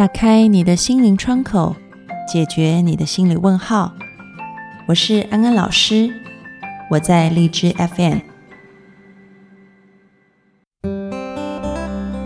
[0.00, 1.76] 打开你的心灵窗口，
[2.26, 3.92] 解决你的心理问号。
[4.88, 6.10] 我是安安老师，
[6.90, 8.20] 我在荔枝 FM。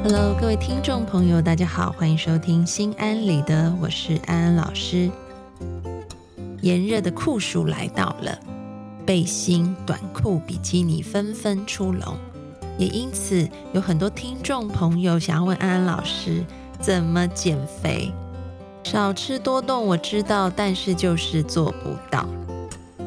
[0.04, 5.10] Hello，各位听众朋友，大家好，欢迎收听心安理得，我是安安老师。
[6.62, 8.38] 炎热的酷暑来到了，
[9.04, 12.16] 背心、短裤、比基尼纷纷出笼，
[12.78, 16.44] 也因此有很多听众朋友想要问安安老师。
[16.80, 18.12] 怎么减肥？
[18.82, 22.26] 少吃多动，我知道，但是就是做不到。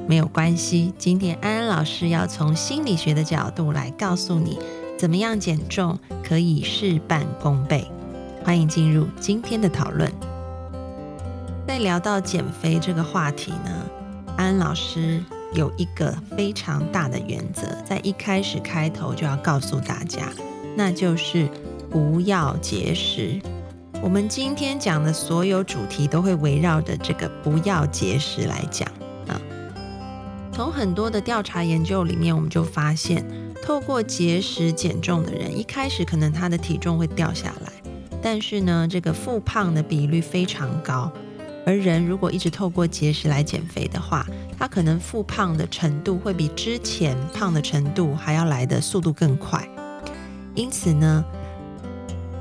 [0.07, 4.57] 没有关系，今天安安老师要从心理学的角度来告诉你，
[4.97, 7.85] 怎么样减重可以事半功倍。
[8.43, 10.11] 欢迎进入今天的讨论。
[11.67, 13.85] 在聊到减肥这个话题呢，
[14.37, 15.21] 安安老师
[15.53, 20.29] 有一个非常大的原则，在一开始开头就要告诉大家，
[20.75, 21.49] 那就是
[21.89, 23.39] 不要节食。
[23.99, 28.87] 我们今天讲的所有主题都会围绕着这个“不要节食”来讲
[29.27, 29.41] 啊。
[30.53, 33.25] 从很多的调查研究里面，我们就发现，
[33.61, 37.71] 透过节食减重的人，一开始可能他的体重会掉下来，
[38.21, 41.11] 但是呢，这个复胖的比率非常高。
[41.65, 44.25] 而人如果一直透过节食来减肥的话，
[44.57, 49.67] 他可能复胖的程度会比之前胖的程度还要来的速度更快。
[50.53, 51.25] 因此呢。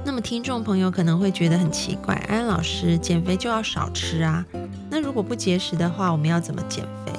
[0.06, 4.46] 那么，听众朋友可能会觉得很奇怪，安老师减肥就要少吃啊？
[4.88, 7.12] 那如果不节食的话，我们要怎么减肥？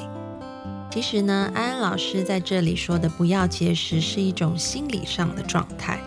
[0.89, 5.99] 其实呢，安安老师在这里说的不要节食是一种心理上的状态，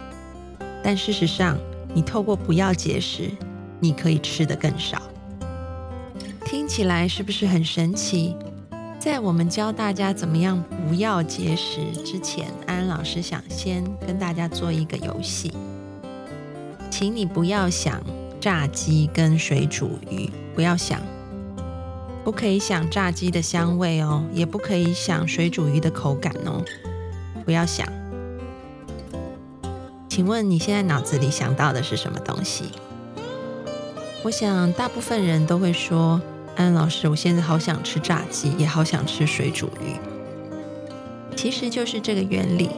[0.83, 1.59] 但事实上，
[1.95, 3.31] 你透过不要节食，
[3.79, 5.03] 你可以吃得更少。
[6.47, 8.35] 听起来是不是很神奇？
[8.99, 15.53] 在我们教大家怎么样不要节食之前，安安老师想先跟大家做一个游戏。
[16.91, 18.03] 请你不要想
[18.41, 21.01] 炸鸡跟水煮鱼，不要想，
[22.25, 26.63] 不可以想炸鸡的香味哦，也不可以想水煮鱼的口感哦，
[27.45, 27.87] 不要想。
[30.09, 32.65] 请问你现在脑子里想到的是什么东西？
[34.23, 36.21] 我想大部分人都会说
[36.57, 39.97] ：“安老师，我现在好想吃炸鸡，也好想吃水煮鱼。”
[41.37, 42.69] 其实就是这个原理。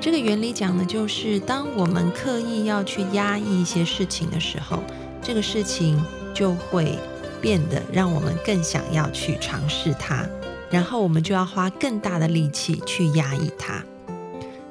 [0.00, 4.82] 这个原理讲的就是，当我们刻意要去压抑一些事情的时候，
[5.22, 6.02] 这个事情
[6.32, 6.98] 就会
[7.38, 10.26] 变得让我们更想要去尝试它，
[10.70, 13.84] 然后我们就要花更大的力气去压抑它。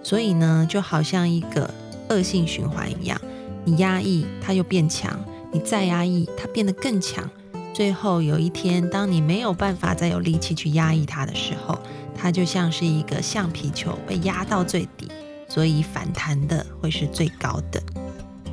[0.01, 1.71] 所以呢，就好像一个
[2.09, 3.21] 恶性循环一样，
[3.65, 5.23] 你压抑它又变强，
[5.53, 7.29] 你再压抑它变得更强，
[7.71, 11.77] 最后有一天，当你没有办法再有力气去压抑它的时候，
[12.17, 15.07] 它就像是一个橡皮球被压到最底。
[15.49, 17.81] 所以反弹的会是最高的。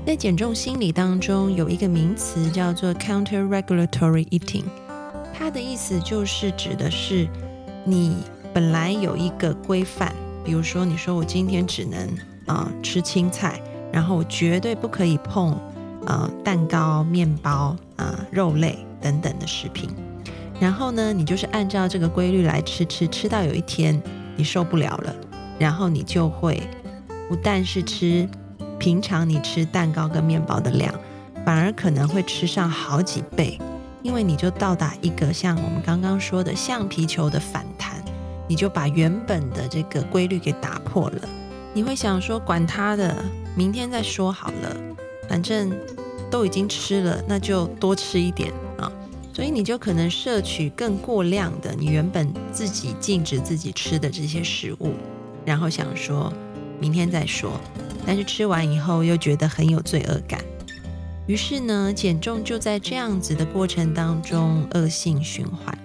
[0.06, 4.62] 在减重心理当中，有一个名词叫做 counter-regulatory eating，
[5.36, 7.28] 它的意思就是指的是
[7.84, 8.16] 你
[8.54, 10.12] 本来有一个规范，
[10.44, 12.08] 比如说你说我今天只能
[12.46, 13.60] 啊吃青菜，
[13.92, 15.50] 然后我绝对不可以碰
[16.06, 19.90] 啊蛋糕、面包啊肉类等等的食品，
[20.60, 24.00] 然后呢，你就是按照这个规律来吃吃，吃到有一天
[24.36, 25.12] 你受不了了，
[25.58, 26.62] 然后你就会。
[27.28, 28.28] 不但是吃
[28.78, 30.94] 平常你吃蛋糕跟面包的量，
[31.44, 33.58] 反而可能会吃上好几倍，
[34.02, 38.04] 因为你就到达一个像我们刚刚说的橡皮球的反弹，
[38.46, 41.28] 你就把原本的这个规律给打破了。
[41.72, 44.76] 你会想说，管他的，明天再说好了，
[45.28, 45.72] 反正
[46.30, 48.92] 都已经吃了，那就多吃一点啊。
[49.32, 54.92] 所以你就可能摄取更过量的你原本自己禁止自己吃的这些食物，
[55.44, 56.32] 然后想说。
[56.80, 57.60] 明天再说，
[58.06, 60.44] 但是吃完以后又觉得很有罪恶感，
[61.26, 65.76] 于是呢，减重就在这样子的过程当中恶性循环。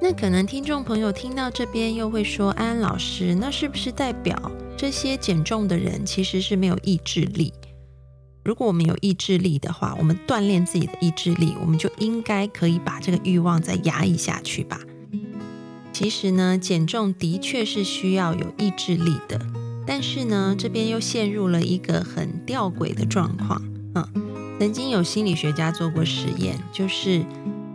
[0.00, 4.40] 那可能听众朋友听到这边又会说：“安安老师，那是不是代表
[4.76, 7.52] 这些减重的人其实是没有意志力？
[8.44, 14.80] 如果我们有意志力的话，我们锻炼自己的意志力，我们就应该可以把这个欲望再压抑下去吧？”
[15.92, 19.40] 其实呢，减重的确是需要有意志力的，
[19.88, 23.62] 但是呢，这边又陷入了一个很吊诡的状况。
[23.94, 24.06] 嗯，
[24.60, 27.24] 曾经有心理学家做过实验，就是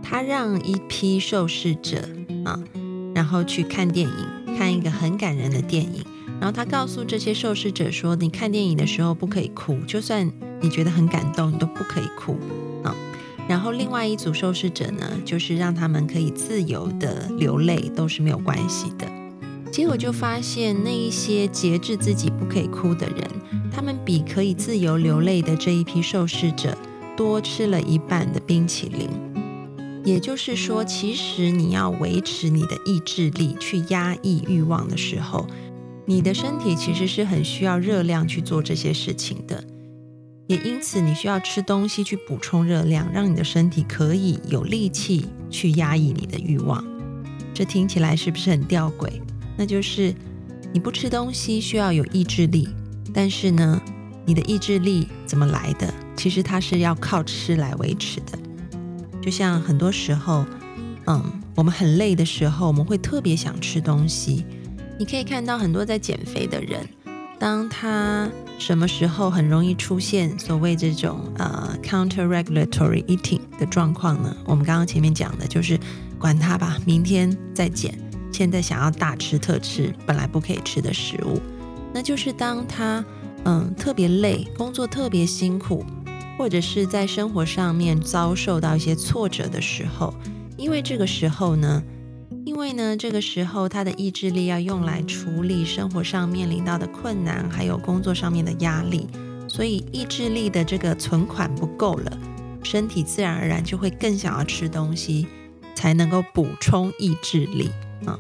[0.04, 2.07] 他让一批受试者
[2.45, 2.60] 啊，
[3.15, 6.06] 然后去看电影，看一个很感人的电影，
[6.39, 10.31] 然后他告诉这些受试者说：“你看电影的时候不可以哭，就算
[10.62, 12.38] 你觉得很感动，你都不可以哭。”
[12.86, 12.95] 啊。
[13.50, 19.22] 然后另外一组受试者呢，就是让他们可以自由的流泪，都是没有关系的。
[19.73, 23.27] 结果就发现，那一些节制自己不可以哭的人，
[23.71, 26.77] 他们比可以自由流泪的这一批受试者
[27.17, 29.09] 多吃了一半的冰淇淋。
[30.05, 35.47] 也就是说，其实你要维持你的意志力去压抑欲望的时候，
[36.05, 39.63] 你的身体其实是很需要热量去做这些事情的。
[40.45, 46.85] 也因此，你需要吃东西去补充热量，让你的身体可以有力气去压抑你的欲望。
[47.55, 49.09] 这听起来是不是很吊诡？
[49.55, 50.13] 那就是
[50.71, 52.67] 你不吃东西需要有意志力，
[53.13, 53.81] 但是呢，
[54.25, 55.94] 你的意志力怎么来的？
[56.15, 58.38] 其实它是要靠吃来维持的。
[59.21, 60.45] 就像很多时候，
[61.05, 64.45] 嗯，我们很累的时候，我们会特别想吃东西。
[65.00, 66.88] 你可以看到很多在减肥的人，
[67.39, 68.29] 当他
[68.59, 74.35] 什么时候很容易出现所谓这种呃 counter regulatory eating 的状况呢？
[74.45, 75.79] 我们刚刚前面讲的就是
[76.19, 77.97] 管他吧，明天再减。
[78.33, 81.39] 现在想要大吃特吃，本来不可以吃的食物，
[81.94, 83.06] 那就是当他
[83.45, 85.85] 嗯特别累，工作特别辛苦，
[86.38, 90.13] 或者是在生活上面遭受到一些挫折的时候，
[90.57, 91.83] 因为这个时候呢，
[92.44, 99.07] 因为呢这个时候他的意志力要用来处理生活上面临到的困难，还有工作上面的压力，
[99.47, 102.18] 所以意志力的这个存款不够了，
[102.63, 105.27] 身体自然而然就会更想要吃东西，
[105.75, 107.69] 才能够补充意志力。
[108.05, 108.19] 啊，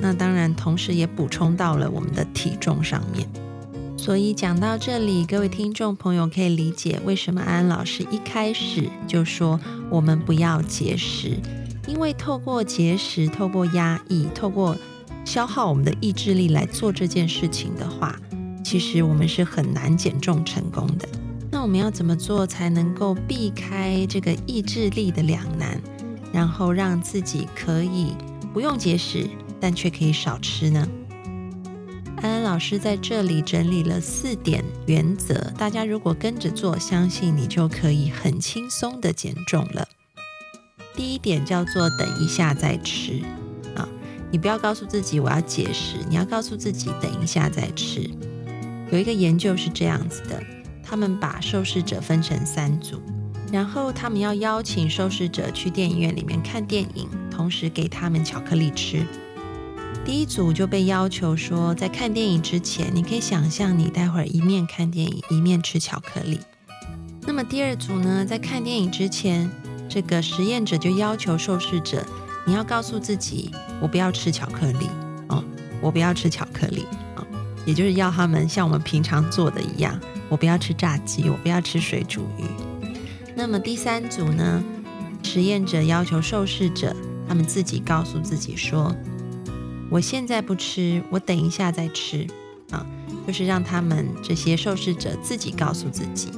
[0.00, 3.28] 那当然，同时也补充到了我们的体重上面。
[3.96, 9.60] 所以讲到这里，各位听众朋友可以理解为什么安安老师一开始就说
[9.90, 11.36] 我们不要节食，
[11.86, 14.74] 因为透过节食、透过压抑、透过
[15.26, 18.18] 消耗我们的意志力来做这件事情的话，
[18.64, 21.06] 其实我们是很难减重成功的。
[21.50, 25.78] 那我们要怎么做才能够避开这个意志力的两难，
[26.32, 28.14] 然后让自己可以？
[28.52, 29.28] 不用节食，
[29.60, 30.88] 但却可以少吃呢。
[32.22, 39.88] 安安老师在这里整理了四点原则，大家如果跟着做，相信你就可以很轻松的减重了。
[40.94, 43.22] 第一点叫做等一下再吃
[43.74, 43.88] 啊，
[44.30, 48.10] 你不要告诉自己我要节食，你要告诉自己等一下再吃。
[48.90, 50.42] 有一个研究是这样子的，
[50.82, 53.00] 他们把受试者分成三组，
[53.52, 57.08] 然后他们要邀请受试者去电影院里面看电影。
[57.30, 59.02] 同时给他们巧克力吃。
[60.04, 66.38] 第一组就被要求说，在看电影之前，你可以想象你待会儿一面看电影一面吃巧克力。
[67.22, 69.50] 那么第二组呢，在看电影之前，
[69.88, 72.04] 这个实验者就要求受试者，
[72.46, 73.50] 你要告诉自己，
[73.80, 74.86] 我不要吃巧克力
[75.28, 75.42] 哦，
[75.80, 77.24] 我不要吃巧克力啊，
[77.64, 79.98] 也就是要他们像我们平常做的一样，
[80.28, 82.44] 我不要吃炸鸡，我不要吃水煮鱼。
[83.40, 84.62] 那么第三组呢，
[85.22, 86.94] 实验者要求受试者。
[87.26, 88.94] 他们自己告诉自己说
[89.88, 92.26] ：“我现在不吃，我等一下再吃。”
[92.70, 92.84] 啊，
[93.26, 96.28] 就是让他们这些受试者自己告诉自己。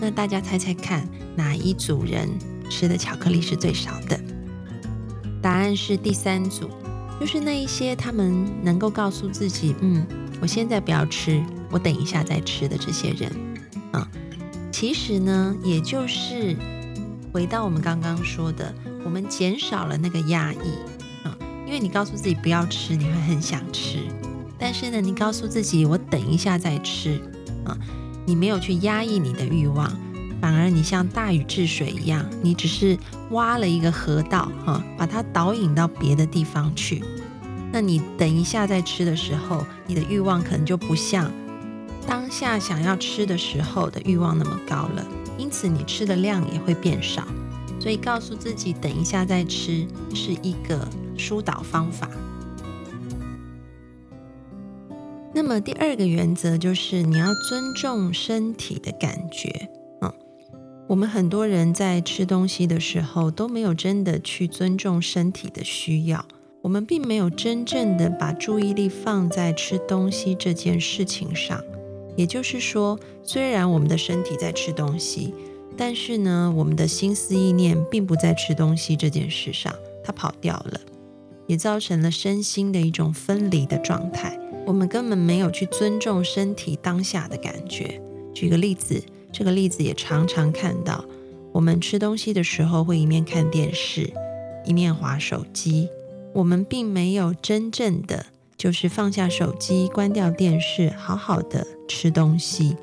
[0.00, 1.06] 那大家猜猜看，
[1.36, 2.30] 哪一组人
[2.70, 4.18] 吃的巧克力是最少的？
[5.42, 6.70] 答案是第三组，
[7.20, 10.06] 就是那一些他们能够告诉自己：“嗯，
[10.40, 13.30] 我现在不要吃，我等一下再吃”的这些人。
[14.76, 16.56] 其实呢，也就是
[17.32, 18.74] 回到我们刚刚说的。
[19.04, 20.58] 我们减少了那个压抑
[21.22, 24.00] 啊，因为你告诉自己不要吃，你会很想吃。
[24.58, 27.20] 但是呢，你告诉自己我等一下再吃
[27.64, 27.78] 啊，
[28.26, 29.88] 你没有去压抑你的欲望，
[30.40, 32.98] 反而你像大禹治水一样，你只是
[33.30, 37.00] 挖了一个河道哈，把它导引到别的地方去。
[37.70, 41.30] 那你等一下再吃的时候，你的欲望可能就不像
[42.06, 45.06] 当下想要吃的时候的欲望那么高了，
[45.38, 47.26] 因此你吃的量也会变少。
[47.80, 52.08] 所以告诉自己等一下再吃是一个疏导方法。
[55.34, 59.68] 那么第二个原则就是你要尊重身体的感觉。
[60.00, 60.10] 嗯，
[60.86, 66.24] 我们很多人在吃东西的时候都没有真的去尊重身体的需要，
[66.62, 71.60] 我们并没有真正的把注意力放在吃东西这件事情上。
[72.16, 75.34] 也就是说，虽然我们的身体在吃东西。
[75.76, 80.80] 但是呢，我们的心思意念并不在吃东西这件事上，它跑掉了，
[81.48, 84.38] 也造成了身心的一种分离的状态。
[84.64, 88.00] 我们根本没有去尊重身体当下的感觉。
[88.32, 89.02] 举个例子，
[89.32, 91.04] 这个例子也常常看到，
[91.50, 94.08] 我们吃东西的时候会一面看电视，
[94.64, 95.88] 一面划手机，
[96.32, 102.76] 我们并没有真正的就是放下手机，关掉电视，好好的吃东西。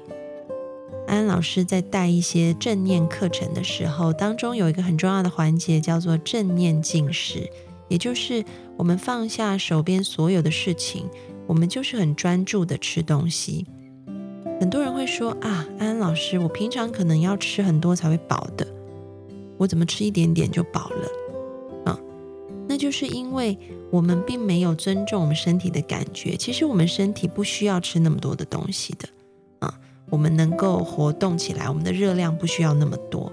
[1.08, 7.50] 安安老师在带一些正念课程的时候，当中有一个很重要的环节叫做正念进食，
[7.90, 8.46] 也就是
[8.78, 11.10] 我们放下手边所有的事情，
[11.48, 13.66] 我们就是很专注的吃东西。
[14.60, 18.66] 很多人会说啊，安安老师，我平常可能要吃很多才会饱的，
[19.58, 21.21] 我怎么吃一点点就饱了？
[22.82, 23.56] 就是因为
[23.92, 26.36] 我们并没有尊重我们身体的感觉。
[26.36, 29.08] 其实我们身体不需要吃那么多的东西的，
[29.60, 33.32] 啊，我们能够活动起来，我们的热量不需要那么多。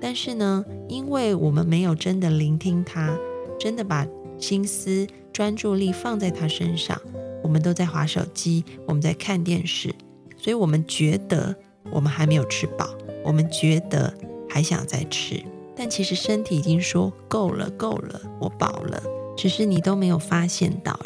[0.00, 3.16] 但是呢，因为我们没有真的聆听它，
[3.56, 4.04] 真的把
[4.36, 7.00] 心思、专注力放在它身上，
[7.40, 9.94] 我们都在划手机，我们在看电视。
[10.36, 11.54] 所以我们觉得
[11.92, 12.88] 我们还没有吃饱，
[13.24, 14.12] 我们觉得
[14.48, 15.40] 还想再吃，
[15.78, 19.00] 但其实身体已经说够了，够了，我饱了，
[19.36, 20.98] 只是你都没有发现到。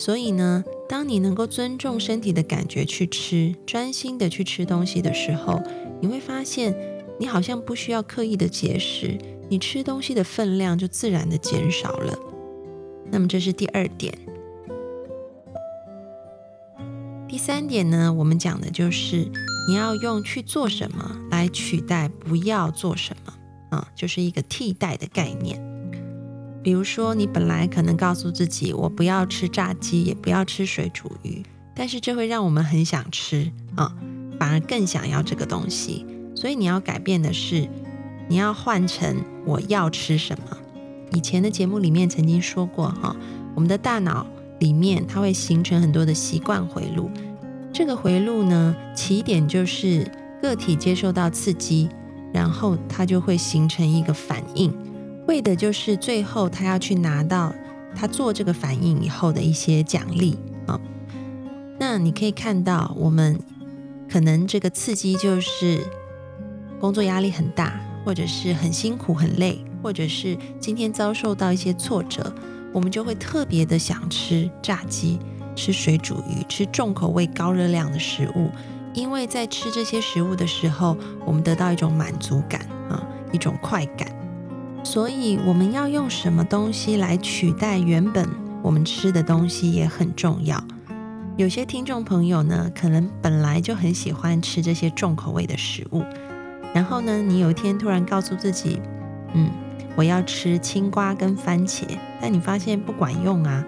[0.00, 5.62] 所以呢，当你能够尊重身体的感觉去吃，专心的去吃东西的时候，
[6.00, 6.76] 你会发现
[7.20, 9.16] 你好像不需要刻意的节食，
[9.48, 12.18] 你吃东西的分量就自然的减少了。
[13.10, 14.12] 那么这是第二点。
[17.28, 19.30] 第三点呢，我们讲的就是
[19.68, 23.34] 你要用去做什么来取代不要做什么
[23.70, 25.60] 啊，就是一个替代的概念。
[26.62, 31.42] 比如说，你本来可能告诉自己我不要吃炸鸡，也不要吃水煮鱼，
[31.74, 33.94] 但是这会让我们很想吃啊，
[34.38, 36.04] 反而更想要这个东西。
[36.34, 37.68] 所以你要改变的是，
[38.28, 40.56] 你要换成我要吃什么。
[41.12, 43.16] 以前的节目里面曾经说过哈，
[43.54, 44.26] 我们的大脑。
[44.58, 47.08] 里面它会形成很多的习惯回路，
[47.72, 50.10] 这个回路呢，起点就是
[50.42, 51.88] 个体接受到刺激，
[52.32, 54.72] 然后它就会形成一个反应，
[55.26, 57.54] 为的就是最后他要去拿到
[57.94, 60.80] 他做这个反应以后的一些奖励啊。
[61.78, 63.38] 那你可以看到，我们
[64.10, 65.80] 可能这个刺激就是
[66.80, 72.32] 工作压力很大，或者是很辛苦很累，或者是今天遭受到一些挫折。
[72.72, 75.18] 我们就会特别的想吃炸鸡、
[75.56, 78.50] 吃水煮鱼、吃重口味、高热量的食物，
[78.98, 83.00] 因为在吃这些食物的时候，我们得到一种满足感啊，
[83.30, 84.08] 一种快感。
[84.82, 88.28] 所以我们要用什么东西来取代原本
[88.60, 90.60] 我们吃的东西也很重要。
[91.36, 96.02] 有些听众朋友呢，可能本来就很喜欢吃这些重口味的食物，
[96.74, 98.80] 然后呢，你有一天突然告诉自己，
[99.34, 99.48] 嗯。
[99.94, 101.82] 我要吃青瓜跟番茄，
[102.20, 103.64] 但你发现不管用啊！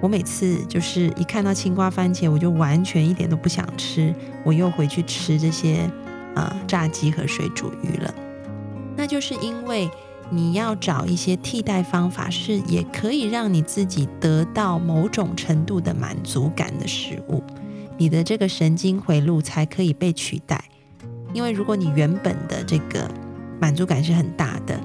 [0.00, 4.14] 我每次就是一看到青瓜、番茄，我就完全一点都不想吃，
[4.44, 5.90] 我又回去吃这些
[6.34, 8.14] 啊炸鸡和水煮鱼了。
[8.96, 9.90] 那就是因为
[10.30, 17.42] 你要找一些替代方法，是也可以让你自己得到某种程度的满足感的食物，
[17.96, 20.62] 你的这个神经回路才可以被取代。
[21.32, 23.10] 因为如果你原本的这个
[23.60, 24.78] 满足感是很大的。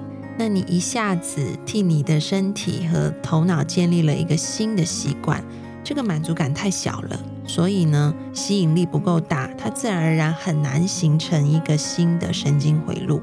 [0.44, 5.42] 那你一下子替你的身体和头脑建立了一个新的习惯，
[5.86, 13.22] 这个满足感太小了，所以呢吸引力不够大，它自然而然很难形成一个新的神经回路。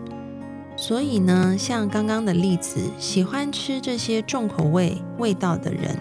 [0.79, 5.95] 所以呢，像刚刚的例子，喜欢吃这些重口味味道的人，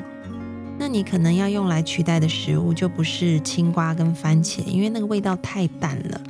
[0.78, 6.22] 那你可能要用来取代的食物就不是青瓜跟番茄，因为那个味道太淡了。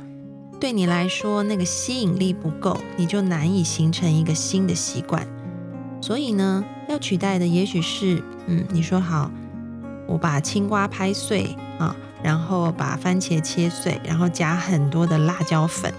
[0.60, 5.26] 对你来说，那个吸引力不够，你就难以形成一个新的习惯。
[6.02, 9.30] 所以呢，要取代的也许是，嗯，你说好，
[10.06, 15.90] 我把青瓜拍碎啊，然后把番茄切碎，然后加很多的辣椒粉，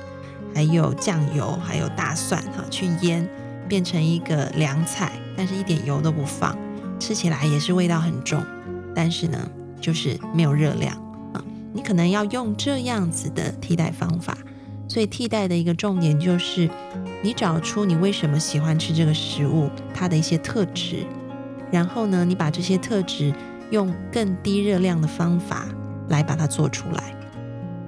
[0.53, 3.27] 还有酱油，还有大蒜哈，去腌，
[3.67, 6.55] 变成一个凉菜，但是一点油都不放，
[6.99, 8.39] 吃起来也是味道很重，
[8.93, 9.39] 但是呢，
[9.81, 10.95] 就是没有热量
[11.33, 11.43] 啊。
[11.73, 14.37] 你可能要用这样子的替代方法。
[14.91, 16.69] 所以替代的一个重点就是，
[17.23, 21.05] 你找出你为什么喜欢吃这个食物，它的一些特质，
[21.71, 23.33] 然后呢，你把这些特质
[23.69, 25.65] 用更低热量的方法
[26.09, 27.15] 来把它做出来。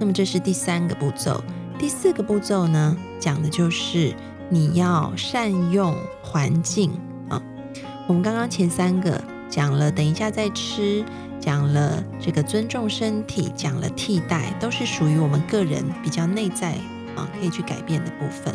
[0.00, 1.44] 那么这是第三个步骤。
[1.78, 4.14] 第四个步骤呢，讲的就是
[4.48, 6.90] 你要善用环境
[7.28, 7.38] 啊。
[8.06, 11.04] 我们刚刚前三个讲了，等一下再吃。
[11.40, 16.74] 讲了这个尊重身体，讲了替代，都是属于我们个人比较内在
[17.16, 18.54] 啊，可以去改变的部分。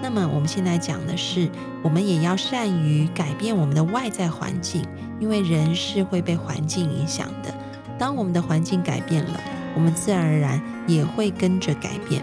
[0.00, 1.48] 那么我们现在讲的是，
[1.82, 4.84] 我们也要善于改变我们的外在环境，
[5.18, 7.52] 因为人是会被环境影响的。
[7.98, 9.40] 当我们的环境改变了，
[9.74, 12.22] 我们自然而然也会跟着改变。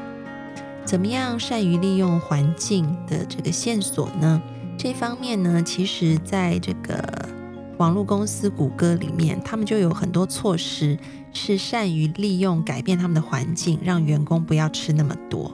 [0.86, 4.42] 怎么样善于利用环境的这个线索呢？
[4.78, 7.30] 这方面呢，其实在这个。
[7.78, 10.98] 网络公司谷歌里面，他们就有很多措施，
[11.34, 15.54] 是善于利用改变他们的环境，让员工不要吃那么多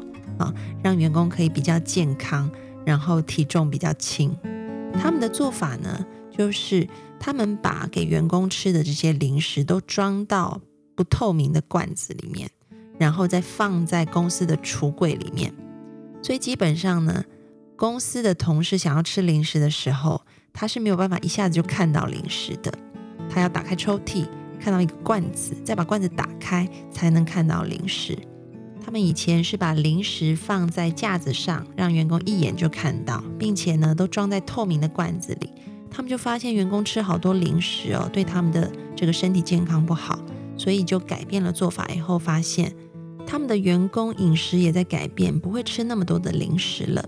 [0.81, 2.49] 让员工可以比较健康，
[2.85, 4.33] 然后体重比较轻。
[4.93, 6.87] 他们的做法呢，就是
[7.19, 10.61] 他们把给员工吃的这些零食都装到
[10.95, 12.49] 不透明的罐子里面，
[12.99, 15.53] 然后再放在公司的橱柜里面。
[16.21, 17.23] 所以基本上呢，
[17.75, 20.21] 公司的同事想要吃零食的时候，
[20.53, 22.71] 他是没有办法一下子就看到零食的，
[23.29, 24.27] 他要打开抽屉，
[24.59, 28.17] 看到一个罐子，再把罐子打开，才能看到零食。
[28.83, 35.49] 他们以前是把零食放在架子上，让员工一眼就看到，并且呢，都装在透明的罐子里。
[35.89, 40.19] 他们就发现员工吃好多零食哦，对他们的这个身体健康不好，
[40.57, 41.87] 所以就改变了做法。
[41.95, 42.73] 以后发现
[43.27, 47.07] 他们的员工饮食也在改变，不会吃那么多的零食了。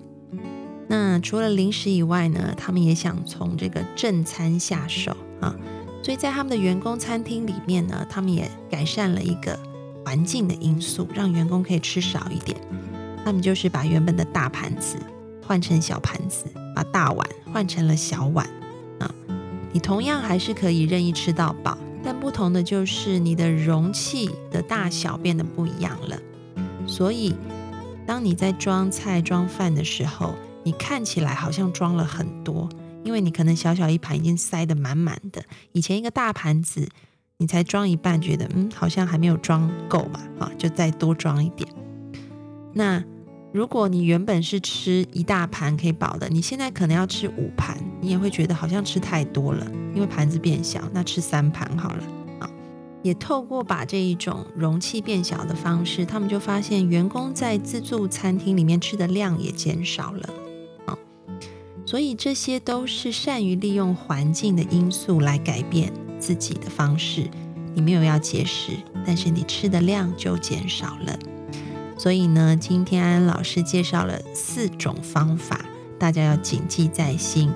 [0.88, 5.56] 那除了零食以外呢，他们也想从这个正餐下手啊，
[6.03, 9.58] 所以在他们的员工餐厅里面呢，他们也改善了一个。
[10.05, 12.60] 环境的因素让员工可以吃少一点，
[13.24, 14.98] 他们就是把原本的大盘子
[15.45, 16.45] 换成小盘子，
[16.75, 18.45] 把大碗换成了小碗
[19.00, 19.10] 啊。
[19.72, 26.19] 你同样还是可以任意吃到饱，但不同的就是你的容器的大小变得不一样了。
[26.86, 27.33] 所以，
[28.05, 32.67] 当你在装菜装饭的时候，你看起来好像装了很多，
[33.03, 35.43] 因为你可能小小一盘已经塞得满满的。
[35.72, 36.89] 以前一个大盘子。
[37.43, 41.67] 你才装一半，觉得嗯好像还没有装够嘛，啊，就再多装一点。
[42.71, 43.03] 那
[43.51, 50.81] 如果你原本是吃一大盘可以饱的，你现在可能要吃五盘，你也会觉得好像吃太多了，因为盘子变小。
[50.93, 52.03] 那吃三盘好了
[52.39, 52.50] 啊。
[53.01, 60.29] 也透过把这一种容器变小的方式，他们就发现员工在自助餐厅里面吃的量也减少了
[60.85, 60.97] 啊。
[61.85, 65.91] 所以这些都是善于利用环境的因素来改变。
[66.25, 67.30] 自己的方式，
[67.75, 68.72] 你没有要节食，
[69.06, 71.20] 但是你吃的量就减少了。
[71.98, 75.65] 所以呢，今天安安老师介绍了四种方法，
[76.00, 77.51] 大家要谨记在心。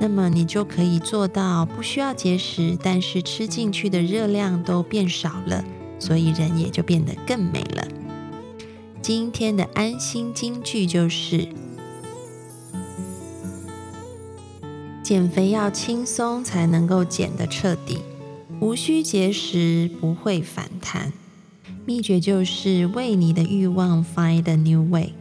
[0.00, 5.64] 那么你就可以做到不需要节食，但是吃进去的热量都变少了，
[6.00, 7.86] 所以人也就变得更美了。
[9.00, 11.46] 今天的安心金句就是。
[15.04, 17.98] 减肥要轻松才能够减得彻底，
[18.58, 21.12] 无需节食不会反弹。
[21.84, 25.12] 秘诀就是为你的欲望 find a new way。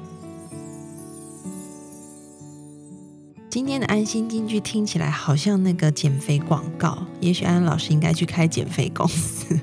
[3.50, 9.60] 今天的安心金句听起来好像那个减肥广告，也许安老师应该去开减肥公司。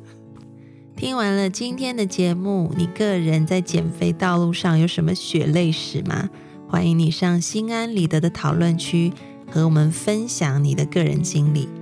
[0.94, 6.28] 听完了今天的节目，你个人在减肥道路上有什么血泪史吗？
[6.72, 9.12] 欢迎你上心安理得的讨论区
[9.50, 11.81] 和我们分享你的个人经历。